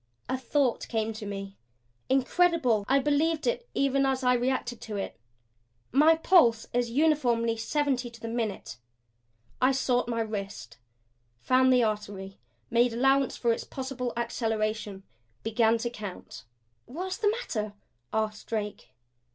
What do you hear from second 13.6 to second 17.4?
possible acceleration, began to count. "What's the